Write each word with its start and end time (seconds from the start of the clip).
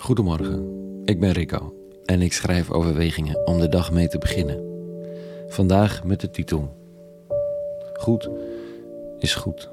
Goedemorgen, 0.00 0.66
ik 1.04 1.20
ben 1.20 1.32
Rico 1.32 1.74
en 2.04 2.22
ik 2.22 2.32
schrijf 2.32 2.70
overwegingen 2.70 3.46
om 3.46 3.58
de 3.58 3.68
dag 3.68 3.92
mee 3.92 4.08
te 4.08 4.18
beginnen. 4.18 4.64
Vandaag 5.48 6.04
met 6.04 6.20
de 6.20 6.30
titel 6.30 6.68
Goed 7.92 8.30
is 9.18 9.34
goed. 9.34 9.70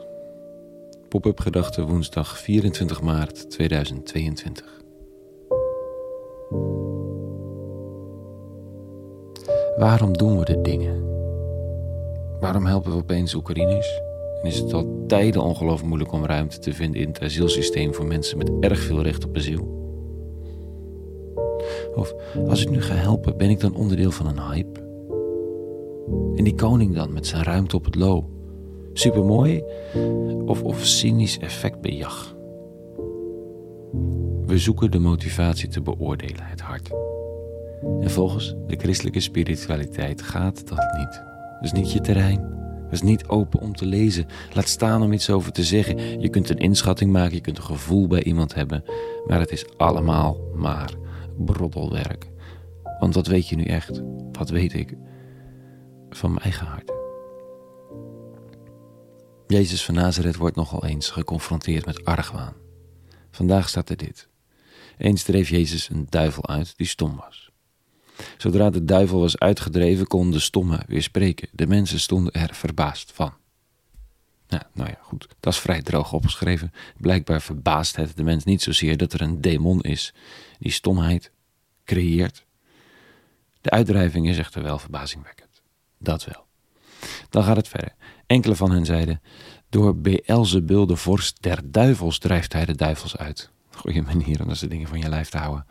Pop-up 1.10 1.40
gedachte 1.40 1.86
woensdag 1.86 2.38
24 2.38 3.02
maart 3.02 3.50
2022. 3.50 4.82
Waarom 9.78 10.18
doen 10.18 10.40
we 10.40 10.46
de 10.46 10.62
dingen? 10.62 11.04
Waarom 12.40 12.66
helpen 12.66 12.92
we 12.92 12.98
opeens 12.98 13.34
Oekraïners? 13.34 14.02
En 14.42 14.48
is 14.48 14.60
het 14.60 14.74
al 14.74 15.04
tijden 15.08 15.42
ongelooflijk 15.42 15.88
moeilijk 15.88 16.12
om 16.12 16.26
ruimte 16.26 16.60
te 16.60 16.74
vinden 16.74 17.02
in 17.02 17.08
het 17.08 17.22
asielsysteem 17.22 17.94
voor 17.94 18.06
mensen 18.06 18.38
met 18.38 18.52
erg 18.60 18.80
veel 18.80 19.02
recht 19.02 19.26
op 19.26 19.36
asiel? 19.36 19.78
Of 21.96 22.14
als 22.48 22.62
ik 22.62 22.70
nu 22.70 22.82
ga 22.82 22.94
helpen, 22.94 23.38
ben 23.38 23.50
ik 23.50 23.60
dan 23.60 23.76
onderdeel 23.76 24.12
van 24.12 24.28
een 24.28 24.42
hype? 24.52 24.80
En 26.36 26.44
die 26.44 26.56
koning 26.56 26.96
dan 26.96 27.14
met 27.14 27.28
zijn 27.28 27.44
ruimte 27.44 27.76
op 27.76 27.86
het 27.86 27.96
lo. 27.96 28.30
Supermooi 28.94 29.64
of, 30.46 30.64
of 30.64 30.86
cynisch 30.86 31.40
effectbejag? 31.40 32.36
We 34.46 34.58
zoeken 34.58 34.92
de 34.92 35.00
motivatie 35.00 35.68
te 35.68 35.82
beoordelen, 35.82 36.44
het 36.44 36.62
hart. 36.62 36.90
En 38.00 38.12
volgens 38.12 38.56
de 38.68 38.76
christelijke 38.76 39.20
spiritualiteit 39.20 40.22
gaat 40.22 40.68
dat 40.68 40.94
niet. 40.98 41.22
Dat 41.60 41.64
is 41.64 41.72
niet 41.72 41.92
je 41.92 42.02
terrein. 42.02 42.56
Dat 42.84 42.92
is 42.92 43.02
niet 43.02 43.28
open 43.28 43.60
om 43.60 43.76
te 43.76 43.86
lezen. 43.86 44.26
Laat 44.54 44.68
staan 44.68 45.02
om 45.02 45.14
iets 45.14 45.30
over 45.30 45.52
te 45.52 45.64
zeggen. 45.64 46.22
Je 46.22 46.30
kunt 46.30 46.50
een 46.50 46.58
inschatting 46.58 47.12
maken, 47.12 47.36
je 47.36 47.42
kunt 47.42 47.58
een 47.58 47.64
gevoel 47.64 48.08
bij 48.08 48.24
iemand 48.24 48.54
hebben. 48.54 48.84
Maar 49.26 49.40
het 49.40 49.52
is 49.52 49.66
allemaal 49.78 50.38
maar 50.56 50.94
broddelwerk. 51.38 52.32
Want 53.00 53.14
wat 53.14 53.28
weet 53.28 53.50
je 53.50 53.56
nu 53.56 53.64
echt? 53.64 54.02
Wat 54.32 54.50
weet 54.50 54.74
ik 54.74 54.98
van 56.10 56.30
mijn 56.30 56.44
eigen 56.44 56.68
hart? 56.68 56.92
Jezus 59.48 59.86
van 59.86 59.94
Nazareth 59.94 60.36
wordt 60.36 60.56
nogal 60.56 60.86
eens 60.86 61.10
geconfronteerd 61.10 61.86
met 61.86 62.06
argwaan. 62.06 62.54
Vandaag 63.32 63.70
staat 63.70 63.90
er 63.90 63.98
dit. 63.98 64.28
Eens 64.98 65.24
dreef 65.24 65.50
Jezus 65.50 65.90
een 65.90 66.06
duivel 66.10 66.48
uit 66.48 66.78
die 66.78 66.88
stom 66.88 67.16
was. 67.16 67.52
Zodra 68.38 68.70
de 68.70 68.86
duivel 68.86 69.20
was 69.20 69.40
uitgedreven, 69.40 70.08
kon 70.08 70.32
de 70.32 70.40
stomme 70.40 70.80
weer 70.88 71.02
spreken. 71.02 71.50
De 71.52 71.68
mensen 71.68 72.00
stonden 72.00 72.34
er 72.34 72.54
verbaasd 72.54 73.12
van. 73.14 73.34
Ja, 74.48 74.70
nou 74.74 74.90
ja, 74.90 74.98
goed. 75.02 75.28
Dat 75.40 75.54
is 75.54 75.60
vrij 75.60 75.82
droog 75.82 76.14
opgeschreven. 76.14 76.72
Blijkbaar 76.98 77.42
verbaast 77.42 77.96
het 77.96 78.16
de 78.16 78.24
mens 78.24 78.44
niet 78.44 78.62
zozeer 78.62 78.98
dat 78.98 79.14
er 79.14 79.22
een 79.22 79.42
demon 79.42 79.82
is 79.82 80.14
die 80.60 80.72
stomheid 80.72 81.32
creëert. 81.88 82.46
De 83.62 83.70
uitdrijving 83.70 84.28
is 84.30 84.38
echter 84.38 84.64
wel 84.64 84.80
verbazingwekkend. 84.80 85.62
Dat 85.98 86.26
wel. 86.26 86.46
Dan 87.30 87.44
gaat 87.44 87.56
het 87.56 87.68
verder. 87.68 87.96
Enkele 88.26 88.56
van 88.56 88.72
hen 88.72 88.86
zeiden: 88.86 89.22
Door 89.70 89.96
Beelzebul, 89.98 90.86
de 90.86 90.96
vorst 90.96 91.42
der 91.42 91.72
duivels, 91.72 92.20
drijft 92.20 92.54
hij 92.54 92.66
de 92.66 92.76
duivels 92.76 93.18
uit. 93.18 93.50
Goeie 93.72 94.02
manier 94.02 94.42
om 94.42 94.48
dat 94.48 94.58
soort 94.58 94.72
dingen 94.72 94.88
van 94.88 95.00
je 95.00 95.10
lijf 95.10 95.30
te 95.30 95.38
houden. 95.38 95.66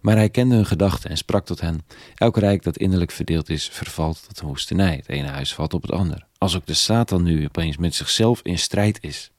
Maar 0.00 0.16
hij 0.16 0.30
kende 0.30 0.54
hun 0.54 0.66
gedachten 0.66 1.10
en 1.10 1.16
sprak 1.16 1.46
tot 1.46 1.60
hen: 1.60 1.86
Elk 2.14 2.36
rijk 2.36 2.62
dat 2.62 2.76
innerlijk 2.76 3.10
verdeeld 3.10 3.48
is, 3.48 3.68
vervalt 3.68 4.26
tot 4.28 4.40
een 4.40 4.46
woestenij. 4.46 4.96
Het 4.96 5.08
ene 5.08 5.28
huis 5.28 5.54
valt 5.54 5.74
op 5.74 5.82
het 5.82 5.92
ander. 5.92 6.26
Als 6.38 6.56
ook 6.56 6.66
de 6.66 6.74
Satan 6.74 7.22
nu 7.22 7.44
opeens 7.44 7.76
met 7.76 7.94
zichzelf 7.94 8.40
in 8.42 8.58
strijd 8.58 8.98
is, 9.02 9.30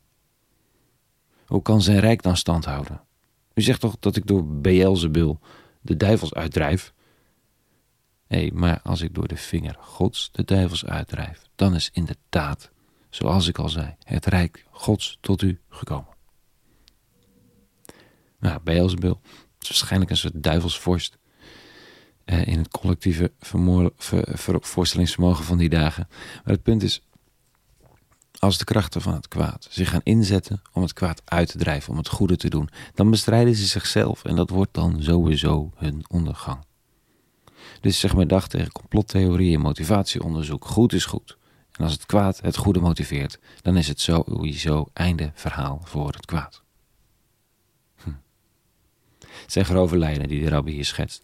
hoe 1.46 1.62
kan 1.62 1.82
zijn 1.82 2.00
rijk 2.00 2.22
dan 2.22 2.38
stand 2.38 2.66
houden? 2.66 3.02
U 3.54 3.62
zegt 3.62 3.80
toch 3.80 3.96
dat 4.00 4.16
ik 4.16 4.28
door 4.28 4.46
Beelzebul 4.46 5.40
de 5.82 5.98
duivels 5.98 6.34
uitdrijf? 6.34 6.94
Hé, 8.28 8.50
maar 8.54 8.82
als 8.82 9.02
ik 9.02 9.14
door 9.14 9.28
de 9.28 9.38
vinger 9.38 9.76
Gods 9.80 10.30
de 10.32 10.44
duivels 10.44 10.86
uitdrijf, 10.86 11.48
dan 11.56 11.76
is 11.76 11.90
inderdaad, 11.94 12.72
zoals 13.10 13.48
ik 13.48 13.58
al 13.58 13.70
zei, 13.70 13.96
het 14.04 14.26
rijk 14.26 14.66
Gods 14.70 15.18
tot 15.22 15.42
u 15.42 15.60
gekomen. 15.70 16.18
Nou, 18.40 18.60
Beelzebul 18.64 19.22
is 19.60 19.68
waarschijnlijk 19.68 20.12
een 20.12 20.18
soort 20.18 20.44
duivelsvorst 20.44 21.18
eh, 22.26 22.48
in 22.48 22.58
het 22.58 22.68
collectieve 22.68 23.32
voorstellingsvermogen 24.60 25.44
van 25.44 25.58
die 25.58 25.70
dagen. 25.70 26.08
Maar 26.10 26.54
het 26.54 26.64
punt 26.64 26.84
is, 26.84 27.02
als 28.40 28.58
de 28.58 28.64
krachten 28.64 29.02
van 29.02 29.14
het 29.14 29.28
kwaad 29.28 29.68
zich 29.70 29.90
gaan 29.90 30.02
inzetten 30.04 30.62
om 30.72 30.82
het 30.82 30.94
kwaad 30.94 31.22
uit 31.26 31.48
te 31.52 31.58
drijven, 31.58 31.92
om 31.92 31.98
het 31.98 32.08
goede 32.08 32.38
te 32.38 32.50
doen, 32.50 32.70
dan 32.94 33.10
bestrijden 33.10 33.56
ze 33.56 33.66
zichzelf 33.66 34.24
en 34.24 34.36
dat 34.36 34.50
wordt 34.50 34.74
dan 34.74 35.04
sowieso 35.04 35.72
hun 35.76 36.06
ondergang. 36.08 36.60
Dus 37.82 38.00
zeg 38.00 38.16
maar 38.16 38.28
dag 38.28 38.48
tegen 38.48 38.72
complottheorie 38.72 39.56
en 39.56 39.62
motivatieonderzoek. 39.62 40.66
Goed 40.66 40.94
is 40.94 41.06
goed. 41.06 41.38
En 41.72 41.84
als 41.84 41.94
het 41.94 42.06
kwaad 42.06 42.42
het 42.42 42.58
goede 42.58 42.80
motiveert, 42.80 43.40
dan 43.62 43.78
is 43.78 43.88
het 43.88 44.02
sowieso 44.02 44.90
einde 44.94 45.32
verhaal 45.34 45.82
voor 45.84 46.12
het 46.12 46.26
kwaad. 46.26 46.62
Hm. 48.04 48.10
Zijn 49.48 49.66
grove 49.66 49.98
lijnen 49.98 50.28
die 50.28 50.44
de 50.44 50.50
rabbi 50.50 50.72
hier 50.72 50.86
schetst. 50.86 51.24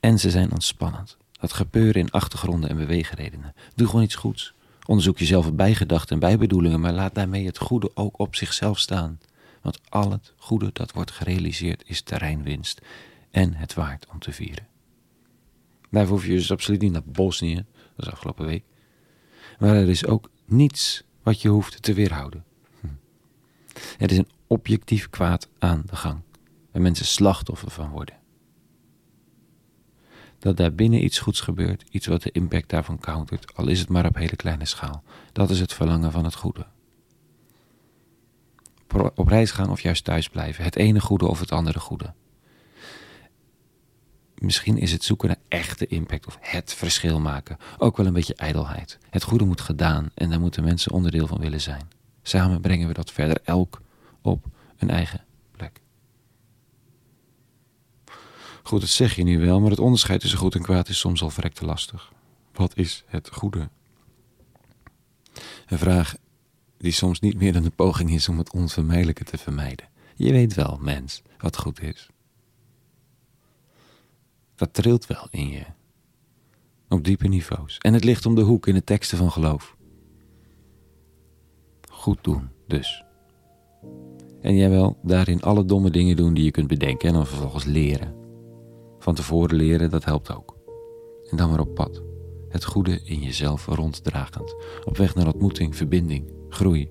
En 0.00 0.18
ze 0.18 0.30
zijn 0.30 0.52
ontspannend. 0.52 1.16
Dat 1.32 1.52
gebeuren 1.52 2.00
in 2.00 2.10
achtergronden 2.10 2.70
en 2.70 2.76
beweegredenen. 2.76 3.54
Doe 3.74 3.86
gewoon 3.86 4.04
iets 4.04 4.14
goeds. 4.14 4.54
Onderzoek 4.86 5.18
jezelf 5.18 5.54
bij 5.54 5.74
gedachten 5.74 6.14
en 6.14 6.20
bijbedoelingen, 6.20 6.80
maar 6.80 6.92
laat 6.92 7.14
daarmee 7.14 7.46
het 7.46 7.58
goede 7.58 7.90
ook 7.94 8.18
op 8.18 8.36
zichzelf 8.36 8.78
staan. 8.78 9.20
Want 9.62 9.80
al 9.88 10.10
het 10.10 10.32
goede 10.36 10.70
dat 10.72 10.92
wordt 10.92 11.10
gerealiseerd 11.10 11.82
is 11.86 12.02
terreinwinst 12.02 12.80
en 13.30 13.54
het 13.54 13.74
waard 13.74 14.06
om 14.12 14.18
te 14.18 14.32
vieren. 14.32 14.66
Daarvoor 15.90 16.16
hoef 16.16 16.26
je 16.26 16.32
dus 16.32 16.52
absoluut 16.52 16.80
niet 16.80 16.92
naar 16.92 17.04
Bosnië, 17.04 17.64
dat 17.96 18.06
is 18.06 18.12
afgelopen 18.12 18.46
week. 18.46 18.64
Maar 19.58 19.76
er 19.76 19.88
is 19.88 20.06
ook 20.06 20.30
niets 20.44 21.02
wat 21.22 21.42
je 21.42 21.48
hoeft 21.48 21.82
te 21.82 21.94
weerhouden. 21.94 22.44
Hm. 22.80 22.86
Er 23.98 24.10
is 24.10 24.18
een 24.18 24.30
objectief 24.46 25.10
kwaad 25.10 25.48
aan 25.58 25.82
de 25.86 25.96
gang, 25.96 26.20
waar 26.72 26.82
mensen 26.82 27.06
slachtoffer 27.06 27.70
van 27.70 27.90
worden 27.90 28.24
dat 30.46 30.56
daar 30.56 30.74
binnen 30.74 31.04
iets 31.04 31.18
goeds 31.18 31.40
gebeurt, 31.40 31.84
iets 31.90 32.06
wat 32.06 32.22
de 32.22 32.30
impact 32.32 32.68
daarvan 32.68 32.98
countert, 32.98 33.54
al 33.54 33.68
is 33.68 33.80
het 33.80 33.88
maar 33.88 34.06
op 34.06 34.14
hele 34.14 34.36
kleine 34.36 34.64
schaal. 34.64 35.02
Dat 35.32 35.50
is 35.50 35.60
het 35.60 35.72
verlangen 35.72 36.12
van 36.12 36.24
het 36.24 36.34
goede. 36.34 36.66
Op 39.14 39.28
reis 39.28 39.50
gaan 39.50 39.70
of 39.70 39.80
juist 39.80 40.04
thuis 40.04 40.28
blijven, 40.28 40.64
het 40.64 40.76
ene 40.76 41.00
goede 41.00 41.26
of 41.26 41.40
het 41.40 41.52
andere 41.52 41.80
goede. 41.80 42.14
Misschien 44.34 44.78
is 44.78 44.92
het 44.92 45.04
zoeken 45.04 45.28
naar 45.28 45.40
echte 45.48 45.86
impact 45.86 46.26
of 46.26 46.38
het 46.40 46.74
verschil 46.74 47.20
maken 47.20 47.56
ook 47.78 47.96
wel 47.96 48.06
een 48.06 48.12
beetje 48.12 48.34
ijdelheid. 48.34 48.98
Het 49.10 49.22
goede 49.22 49.44
moet 49.44 49.60
gedaan 49.60 50.10
en 50.14 50.30
daar 50.30 50.40
moeten 50.40 50.64
mensen 50.64 50.92
onderdeel 50.92 51.26
van 51.26 51.40
willen 51.40 51.60
zijn. 51.60 51.88
Samen 52.22 52.60
brengen 52.60 52.88
we 52.88 52.94
dat 52.94 53.12
verder, 53.12 53.40
elk 53.44 53.82
op 54.22 54.44
een 54.78 54.90
eigen 54.90 55.24
Goed, 58.66 58.80
dat 58.80 58.90
zeg 58.90 59.16
je 59.16 59.22
nu 59.22 59.38
wel, 59.38 59.60
maar 59.60 59.70
het 59.70 59.78
onderscheid 59.78 60.20
tussen 60.20 60.38
goed 60.38 60.54
en 60.54 60.62
kwaad 60.62 60.88
is 60.88 60.98
soms 60.98 61.22
al 61.22 61.30
verrekte 61.30 61.64
lastig. 61.64 62.12
Wat 62.52 62.76
is 62.76 63.04
het 63.06 63.30
goede? 63.32 63.68
Een 65.66 65.78
vraag 65.78 66.16
die 66.78 66.92
soms 66.92 67.20
niet 67.20 67.36
meer 67.36 67.52
dan 67.52 67.64
een 67.64 67.74
poging 67.74 68.10
is 68.10 68.28
om 68.28 68.38
het 68.38 68.52
onvermijdelijke 68.52 69.24
te 69.24 69.38
vermijden. 69.38 69.88
Je 70.14 70.32
weet 70.32 70.54
wel, 70.54 70.78
mens, 70.80 71.22
wat 71.38 71.56
goed 71.56 71.82
is. 71.82 72.08
Dat 74.54 74.74
trilt 74.74 75.06
wel 75.06 75.26
in 75.30 75.48
je. 75.48 75.64
Op 76.88 77.04
diepe 77.04 77.28
niveaus. 77.28 77.78
En 77.78 77.92
het 77.92 78.04
ligt 78.04 78.26
om 78.26 78.34
de 78.34 78.42
hoek 78.42 78.66
in 78.66 78.74
de 78.74 78.84
teksten 78.84 79.18
van 79.18 79.32
geloof. 79.32 79.76
Goed 81.90 82.24
doen, 82.24 82.48
dus. 82.66 83.04
En 84.40 84.56
jij 84.56 84.70
wel 84.70 84.98
daarin 85.02 85.42
alle 85.42 85.64
domme 85.64 85.90
dingen 85.90 86.16
doen 86.16 86.34
die 86.34 86.44
je 86.44 86.50
kunt 86.50 86.68
bedenken 86.68 87.08
en 87.08 87.14
dan 87.14 87.26
vervolgens 87.26 87.64
leren. 87.64 88.25
Van 89.06 89.14
tevoren 89.14 89.56
leren, 89.56 89.90
dat 89.90 90.04
helpt 90.04 90.36
ook. 90.36 90.56
En 91.30 91.36
dan 91.36 91.50
maar 91.50 91.60
op 91.60 91.74
pad. 91.74 92.02
Het 92.48 92.64
goede 92.64 93.00
in 93.04 93.18
jezelf 93.18 93.66
ronddragend. 93.66 94.56
Op 94.84 94.96
weg 94.96 95.14
naar 95.14 95.26
ontmoeting, 95.26 95.76
verbinding, 95.76 96.32
groei. 96.48 96.88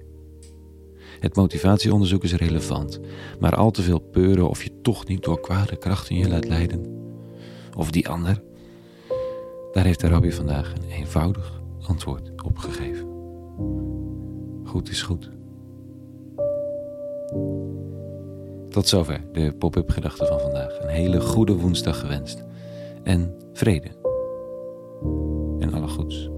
Het 1.20 1.36
motivatieonderzoek 1.36 2.24
is 2.24 2.34
relevant, 2.34 3.00
maar 3.40 3.56
al 3.56 3.72
te 3.72 3.82
veel 3.82 4.00
peuren 4.00 4.50
of 4.50 4.64
je 4.64 4.82
toch 4.82 5.08
niet 5.08 5.24
door 5.24 5.40
kwade 5.40 5.76
krachten 5.76 6.16
je 6.16 6.30
laat 6.30 6.48
leiden. 6.48 6.86
Of 7.78 7.92
die 7.92 8.10
ander. 8.10 8.44
Daar 9.72 9.86
heeft 9.86 10.00
de 10.00 10.08
rabbi 10.08 10.32
vandaag 10.32 10.74
een 10.74 10.90
eenvoudig 10.90 11.62
antwoord 11.88 12.32
op 12.44 12.58
gegeven. 12.58 13.08
Goed 14.64 14.90
is 14.90 15.02
goed. 15.02 15.30
Tot 18.75 18.88
zover 18.88 19.22
de 19.31 19.54
pop-up 19.54 19.89
gedachte 19.89 20.25
van 20.25 20.39
vandaag. 20.39 20.80
Een 20.81 20.89
hele 20.89 21.19
goede 21.19 21.54
woensdag 21.54 22.00
gewenst. 22.00 22.44
En 23.04 23.36
vrede. 23.54 23.88
En 25.60 25.74
alle 25.74 25.88
goeds. 25.88 26.30